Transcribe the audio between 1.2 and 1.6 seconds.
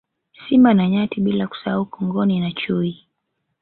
bila